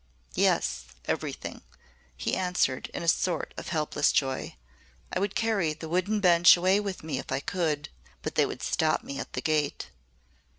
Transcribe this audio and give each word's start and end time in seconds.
"Yes 0.33 0.85
everything," 1.05 1.61
he 2.17 2.35
answered 2.35 2.87
in 2.91 3.03
a 3.03 3.07
sort 3.07 3.53
of 3.55 3.67
helpless 3.67 4.11
joy. 4.11 4.55
"I 5.13 5.19
would 5.19 5.35
carry 5.35 5.73
the 5.75 5.87
wooden 5.87 6.19
bench 6.19 6.57
away 6.57 6.79
with 6.79 7.03
me 7.03 7.19
if 7.19 7.31
I 7.31 7.39
could. 7.39 7.89
But 8.23 8.33
they 8.33 8.47
would 8.47 8.63
stop 8.63 9.03
me 9.03 9.19
at 9.19 9.33
the 9.33 9.41
gate." 9.41 9.91